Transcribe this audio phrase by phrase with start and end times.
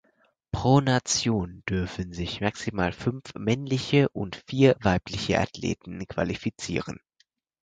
[0.51, 6.99] Pro Nation dürfen sich maximal fünf männliche und vier weibliche Athleten qualifizieren.